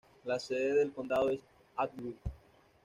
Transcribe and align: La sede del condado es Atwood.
La 0.25 0.39
sede 0.39 0.73
del 0.73 0.91
condado 0.93 1.29
es 1.29 1.39
Atwood. 1.75 2.15